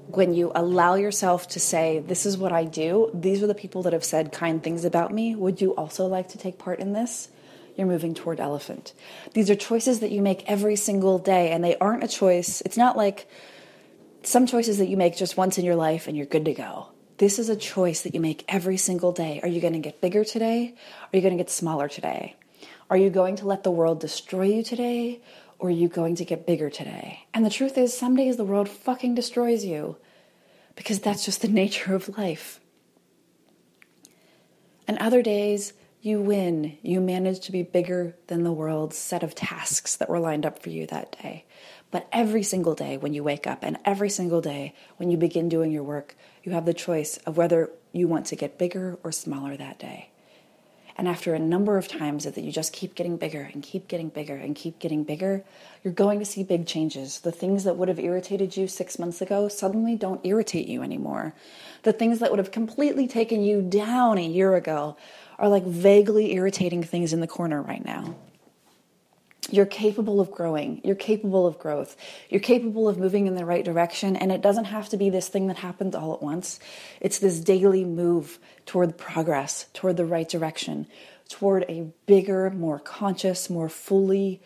when 0.09 0.35
you 0.35 0.53
allow 0.55 0.95
yourself 0.95 1.49
to 1.49 1.61
say, 1.61 2.01
This 2.01 2.27
is 2.27 2.37
what 2.37 2.53
I 2.53 2.65
do, 2.65 3.11
these 3.15 3.43
are 3.43 3.47
the 3.47 3.55
people 3.55 3.83
that 3.83 3.93
have 3.93 4.05
said 4.05 4.33
kind 4.33 4.63
things 4.63 4.85
about 4.85 5.13
me, 5.13 5.35
would 5.35 5.61
you 5.61 5.75
also 5.75 6.07
like 6.07 6.29
to 6.31 6.39
take 6.39 6.59
part 6.59 6.81
in 6.81 6.93
this? 6.93 7.29
You're 7.77 7.87
moving 7.87 8.15
toward 8.15 8.39
elephant. 8.39 8.93
These 9.33 9.49
are 9.49 9.55
choices 9.55 10.01
that 10.01 10.11
you 10.11 10.21
make 10.21 10.45
every 10.47 10.77
single 10.77 11.19
day, 11.19 11.53
and 11.53 11.65
they 11.65 11.77
aren't 11.79 12.05
a 12.05 12.09
choice. 12.09 12.61
It's 12.63 12.77
not 12.77 12.97
like 12.97 13.27
some 14.23 14.47
choices 14.47 14.79
that 14.79 14.89
you 14.89 14.97
make 14.97 15.17
just 15.17 15.37
once 15.37 15.59
in 15.59 15.65
your 15.65 15.77
life 15.77 16.07
and 16.07 16.17
you're 16.17 16.27
good 16.27 16.45
to 16.45 16.55
go. 16.55 16.89
This 17.19 17.39
is 17.39 17.49
a 17.49 17.57
choice 17.57 18.03
that 18.03 18.15
you 18.15 18.21
make 18.21 18.45
every 18.49 18.77
single 18.77 19.13
day. 19.13 19.41
Are 19.43 19.49
you 19.49 19.61
going 19.61 19.75
to 19.75 19.79
get 19.79 20.01
bigger 20.01 20.25
today? 20.25 20.75
Are 21.13 21.17
you 21.17 21.23
going 21.23 21.37
to 21.37 21.43
get 21.43 21.51
smaller 21.51 21.89
today? 21.89 22.37
Are 22.91 22.97
you 22.97 23.11
going 23.11 23.37
to 23.37 23.47
let 23.47 23.65
the 23.65 23.71
world 23.71 24.01
destroy 24.01 24.45
you 24.45 24.63
today? 24.63 25.21
Or 25.63 25.69
are 25.69 25.71
you 25.71 25.87
going 25.87 26.17
to 26.17 26.25
get 26.25 26.45
bigger 26.45 26.69
today? 26.69 27.25
And 27.33 27.47
the 27.47 27.51
truth 27.51 27.79
is, 27.79 27.97
some 27.97 28.17
days 28.17 28.37
the 28.37 28.45
world 28.45 28.69
fucking 28.69 29.15
destroys 29.15 29.65
you 29.65 29.97
because 30.75 30.99
that's 30.99 31.25
just 31.25 31.41
the 31.41 31.49
nature 31.63 31.95
of 31.95 32.19
life. 32.19 32.59
And 34.89 34.99
other 34.99 35.23
days, 35.23 35.73
you 36.01 36.21
win. 36.21 36.79
You 36.83 37.01
manage 37.01 37.39
to 37.47 37.53
be 37.53 37.63
bigger 37.63 38.17
than 38.27 38.43
the 38.43 38.51
world's 38.51 38.99
set 38.99 39.23
of 39.23 39.37
tasks 39.37 39.95
that 39.95 40.09
were 40.09 40.19
lined 40.19 40.45
up 40.45 40.61
for 40.61 40.71
you 40.71 40.85
that 40.89 41.17
day. 41.23 41.45
But 41.93 42.09
every 42.11 42.43
single 42.43 42.75
day 42.75 42.97
when 42.97 43.15
you 43.15 43.23
wake 43.23 43.47
up 43.47 43.61
and 43.63 43.79
every 43.85 44.11
single 44.11 44.41
day 44.41 44.75
when 44.97 45.13
you 45.13 45.17
begin 45.17 45.49
doing 45.49 45.71
your 45.71 45.85
work, 45.85 46.17
you 46.43 46.51
have 46.51 46.67
the 46.67 46.75
choice 46.75 47.19
of 47.19 47.37
whether 47.37 47.71
you 47.93 48.09
want 48.09 48.27
to 48.27 48.37
get 48.37 48.59
bigger 48.59 48.99
or 49.05 49.13
smaller 49.13 49.57
that 49.57 49.79
day. 49.79 50.11
And 50.97 51.09
after 51.09 51.35
a 51.35 51.39
number 51.39 51.79
of 51.79 51.89
times 51.89 52.25
that 52.25 52.37
you 52.39 52.53
just 52.53 52.73
keep 52.73 52.95
getting 52.95 53.17
bigger 53.17 53.51
and 53.53 53.63
keep 53.63 53.89
getting 53.89 54.09
bigger 54.09 54.37
and 54.37 54.55
keep 54.55 54.79
getting 54.79 55.05
bigger, 55.05 55.45
you're 55.83 55.93
going 55.93 56.19
to 56.19 56.25
see 56.25 56.45
big 56.45 56.67
changes. 56.67 57.21
The 57.21 57.33
things 57.33 57.65
that 57.65 57.77
would 57.77 57.89
have 57.89 57.99
irritated 57.99 58.57
you 58.57 58.69
six 58.69 58.99
months 58.99 59.21
ago 59.21 59.49
suddenly 59.49 59.97
don't 59.97 60.25
irritate 60.25 60.69
you 60.69 60.83
anymore. 60.83 61.35
The 61.83 61.93
things 61.93 62.19
that 62.19 62.31
would 62.31 62.39
have 62.39 62.53
completely 62.53 63.09
taken 63.09 63.43
you 63.43 63.63
down 63.63 64.19
a 64.19 64.27
year 64.27 64.55
ago 64.55 64.97
are 65.39 65.49
like 65.49 65.65
vaguely 65.65 66.35
irritating 66.35 66.83
things 66.83 67.13
in 67.13 67.21
the 67.21 67.27
corner 67.27 67.63
right 67.63 67.85
now. 67.85 68.15
You're 69.51 69.67
capable 69.67 70.21
of 70.21 70.31
growing. 70.31 70.81
You're 70.85 70.95
capable 70.95 71.47
of 71.47 71.59
growth. 71.59 71.97
You're 72.31 72.41
capable 72.41 72.89
of 72.89 72.97
moving 72.97 73.27
in 73.27 73.35
the 73.35 73.45
right 73.45 73.65
direction. 73.65 74.15
And 74.15 74.31
it 74.31 74.41
doesn't 74.41 74.67
have 74.67 74.89
to 74.91 74.97
be 74.97 75.11
this 75.11 75.29
thing 75.29 75.49
that 75.49 75.57
happens 75.57 75.95
all 75.95 76.15
at 76.15 76.23
once. 76.23 76.61
It's 77.01 77.19
this 77.19 77.41
daily 77.41 77.85
move 77.85 78.39
toward 78.67 78.97
progress, 78.97 79.67
toward 79.75 79.97
the 79.97 80.07
right 80.07 80.29
direction, 80.29 80.87
toward 81.29 81.65
a 81.69 81.93
bigger, 82.07 82.51
more 82.51 82.79
conscious, 82.79 83.51
more 83.51 83.69
fully 83.69 84.41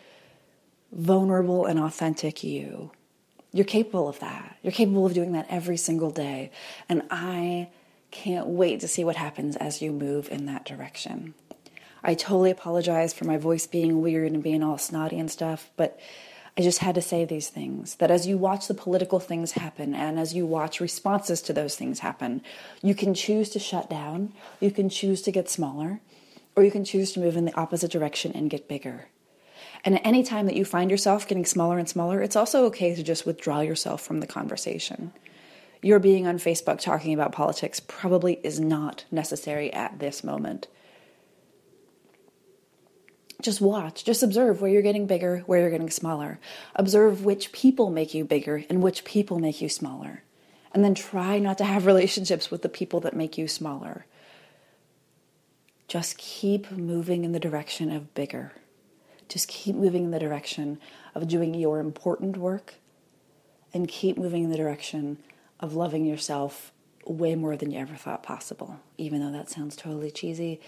vulnerable 0.91 1.65
and 1.65 1.79
authentic 1.79 2.43
you. 2.43 2.91
You're 3.53 3.65
capable 3.65 4.07
of 4.07 4.19
that. 4.19 4.57
You're 4.63 4.71
capable 4.71 5.05
of 5.05 5.13
doing 5.13 5.33
that 5.33 5.47
every 5.49 5.77
single 5.77 6.11
day. 6.11 6.51
And 6.89 7.03
I 7.11 7.69
can't 8.11 8.47
wait 8.47 8.79
to 8.79 8.87
see 8.87 9.03
what 9.03 9.15
happens 9.15 9.55
as 9.55 9.81
you 9.81 9.91
move 9.91 10.29
in 10.31 10.45
that 10.47 10.65
direction. 10.65 11.33
I 12.03 12.13
totally 12.13 12.51
apologize 12.51 13.13
for 13.13 13.25
my 13.25 13.37
voice 13.37 13.67
being 13.67 14.01
weird 14.01 14.31
and 14.31 14.43
being 14.43 14.63
all 14.63 14.77
snotty 14.77 15.19
and 15.19 15.29
stuff, 15.29 15.71
but 15.75 15.99
I 16.57 16.61
just 16.61 16.79
had 16.79 16.95
to 16.95 17.01
say 17.01 17.23
these 17.23 17.49
things 17.49 17.95
that 17.95 18.09
as 18.09 18.25
you 18.25 18.37
watch 18.37 18.67
the 18.67 18.73
political 18.73 19.19
things 19.19 19.51
happen 19.51 19.93
and 19.93 20.19
as 20.19 20.33
you 20.33 20.45
watch 20.45 20.79
responses 20.79 21.41
to 21.43 21.53
those 21.53 21.75
things 21.75 21.99
happen, 21.99 22.41
you 22.81 22.95
can 22.95 23.13
choose 23.13 23.49
to 23.49 23.59
shut 23.59 23.89
down, 23.89 24.33
you 24.59 24.71
can 24.71 24.89
choose 24.89 25.21
to 25.23 25.31
get 25.31 25.49
smaller, 25.49 26.01
or 26.55 26.63
you 26.63 26.71
can 26.71 26.83
choose 26.83 27.11
to 27.11 27.19
move 27.19 27.37
in 27.37 27.45
the 27.45 27.55
opposite 27.55 27.91
direction 27.91 28.31
and 28.33 28.49
get 28.49 28.67
bigger. 28.67 29.09
And 29.85 29.95
at 29.95 30.05
any 30.05 30.23
time 30.23 30.47
that 30.47 30.55
you 30.55 30.65
find 30.65 30.89
yourself 30.89 31.27
getting 31.27 31.45
smaller 31.45 31.77
and 31.77 31.87
smaller, 31.87 32.21
it's 32.21 32.35
also 32.35 32.65
okay 32.65 32.95
to 32.95 33.03
just 33.03 33.27
withdraw 33.27 33.59
yourself 33.59 34.01
from 34.01 34.19
the 34.19 34.27
conversation. 34.27 35.13
Your 35.83 35.99
being 35.99 36.25
on 36.25 36.39
Facebook 36.39 36.79
talking 36.79 37.13
about 37.13 37.31
politics 37.31 37.79
probably 37.79 38.39
is 38.43 38.59
not 38.59 39.05
necessary 39.11 39.71
at 39.71 39.99
this 39.99 40.23
moment 40.23 40.67
just 43.41 43.61
watch, 43.61 44.03
just 44.03 44.23
observe 44.23 44.61
where 44.61 44.71
you're 44.71 44.81
getting 44.81 45.05
bigger, 45.05 45.43
where 45.45 45.61
you're 45.61 45.69
getting 45.69 45.89
smaller. 45.89 46.39
Observe 46.75 47.23
which 47.23 47.51
people 47.51 47.89
make 47.89 48.13
you 48.13 48.25
bigger 48.25 48.63
and 48.69 48.81
which 48.81 49.03
people 49.03 49.39
make 49.39 49.61
you 49.61 49.69
smaller. 49.69 50.23
And 50.73 50.83
then 50.83 50.95
try 50.95 51.39
not 51.39 51.57
to 51.59 51.63
have 51.63 51.85
relationships 51.87 52.49
with 52.49 52.61
the 52.61 52.69
people 52.69 52.99
that 53.01 53.15
make 53.15 53.37
you 53.37 53.47
smaller. 53.47 54.05
Just 55.87 56.17
keep 56.17 56.71
moving 56.71 57.23
in 57.23 57.31
the 57.31 57.39
direction 57.39 57.91
of 57.91 58.13
bigger. 58.13 58.53
Just 59.29 59.47
keep 59.47 59.75
moving 59.75 60.05
in 60.05 60.11
the 60.11 60.19
direction 60.19 60.79
of 61.13 61.27
doing 61.27 61.53
your 61.53 61.79
important 61.79 62.37
work 62.37 62.75
and 63.73 63.87
keep 63.87 64.17
moving 64.17 64.45
in 64.45 64.49
the 64.49 64.57
direction 64.57 65.17
of 65.59 65.75
loving 65.75 66.05
yourself 66.05 66.71
way 67.05 67.35
more 67.35 67.55
than 67.55 67.71
you 67.71 67.79
ever 67.79 67.95
thought 67.95 68.23
possible. 68.23 68.79
Even 68.97 69.21
though 69.21 69.31
that 69.31 69.49
sounds 69.49 69.75
totally 69.75 70.11
cheesy, 70.11 70.59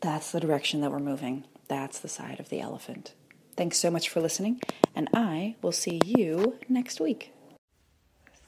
that's 0.00 0.32
the 0.32 0.40
direction 0.40 0.80
that 0.80 0.90
we're 0.90 0.98
moving. 0.98 1.44
That's 1.72 2.00
the 2.00 2.08
side 2.08 2.38
of 2.38 2.50
the 2.50 2.60
elephant. 2.60 3.14
Thanks 3.56 3.78
so 3.78 3.90
much 3.90 4.10
for 4.10 4.20
listening, 4.20 4.60
and 4.94 5.08
I 5.14 5.56
will 5.62 5.72
see 5.72 6.02
you 6.04 6.58
next 6.68 7.00
week. 7.00 7.32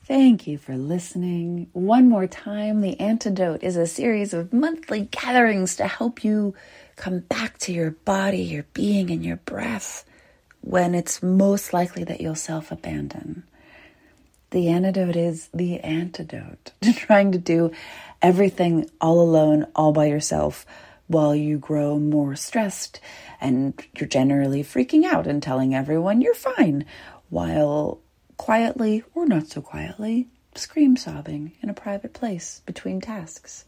Thank 0.04 0.46
you 0.46 0.58
for 0.58 0.76
listening. 0.76 1.68
One 1.72 2.10
more 2.10 2.26
time, 2.26 2.82
The 2.82 3.00
Antidote 3.00 3.62
is 3.62 3.78
a 3.78 3.86
series 3.86 4.34
of 4.34 4.52
monthly 4.52 5.08
gatherings 5.10 5.74
to 5.76 5.86
help 5.86 6.22
you 6.22 6.54
come 6.96 7.20
back 7.20 7.56
to 7.60 7.72
your 7.72 7.92
body, 7.92 8.42
your 8.42 8.66
being, 8.74 9.10
and 9.10 9.24
your 9.24 9.36
breath 9.36 10.04
when 10.60 10.94
it's 10.94 11.22
most 11.22 11.72
likely 11.72 12.04
that 12.04 12.20
you'll 12.20 12.34
self 12.34 12.70
abandon. 12.70 13.44
The 14.50 14.68
antidote 14.68 15.16
is 15.16 15.48
the 15.54 15.80
antidote 15.80 16.72
to 16.82 16.92
trying 17.06 17.32
to 17.32 17.38
do 17.38 17.72
everything 18.20 18.90
all 19.00 19.22
alone, 19.22 19.66
all 19.74 19.92
by 19.92 20.04
yourself 20.08 20.66
while 21.06 21.34
you 21.34 21.58
grow 21.58 21.98
more 21.98 22.34
stressed 22.34 23.00
and 23.40 23.74
you're 23.98 24.08
generally 24.08 24.62
freaking 24.62 25.04
out 25.04 25.26
and 25.26 25.42
telling 25.42 25.74
everyone 25.74 26.20
you're 26.20 26.34
fine, 26.34 26.84
while 27.30 28.00
quietly 28.36 29.02
or 29.14 29.26
not 29.26 29.46
so 29.46 29.60
quietly 29.60 30.28
scream 30.54 30.96
sobbing 30.96 31.52
in 31.62 31.68
a 31.68 31.74
private 31.74 32.12
place 32.12 32.62
between 32.66 33.00
tasks. 33.00 33.64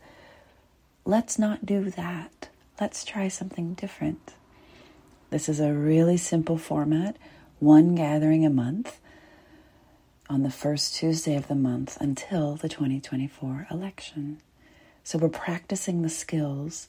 Let's 1.04 1.38
not 1.38 1.66
do 1.66 1.90
that. 1.90 2.48
Let's 2.80 3.04
try 3.04 3.28
something 3.28 3.74
different. 3.74 4.34
This 5.30 5.48
is 5.48 5.60
a 5.60 5.72
really 5.72 6.16
simple 6.16 6.58
format, 6.58 7.16
one 7.58 7.94
gathering 7.94 8.44
a 8.44 8.50
month 8.50 9.00
on 10.28 10.42
the 10.42 10.50
first 10.50 10.94
Tuesday 10.94 11.36
of 11.36 11.48
the 11.48 11.54
month 11.54 11.96
until 12.00 12.56
the 12.56 12.68
2024 12.68 13.68
election. 13.70 14.38
So 15.04 15.18
we're 15.18 15.28
practicing 15.28 16.02
the 16.02 16.08
skills 16.08 16.88